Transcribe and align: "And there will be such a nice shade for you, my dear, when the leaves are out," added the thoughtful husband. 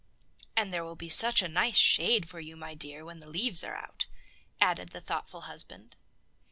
"And 0.55 0.73
there 0.73 0.83
will 0.83 0.95
be 0.95 1.09
such 1.09 1.43
a 1.43 1.47
nice 1.47 1.77
shade 1.77 2.27
for 2.27 2.39
you, 2.39 2.57
my 2.57 2.73
dear, 2.73 3.05
when 3.05 3.19
the 3.19 3.29
leaves 3.29 3.63
are 3.63 3.75
out," 3.75 4.07
added 4.59 4.89
the 4.89 4.99
thoughtful 5.01 5.41
husband. 5.41 5.95